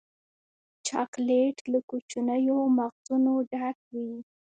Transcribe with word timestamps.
چاکلېټ 0.87 1.57
له 1.71 1.79
کوچنیو 1.89 2.57
مغزونو 2.77 3.33
ډک 3.51 3.77
وي. 3.93 4.09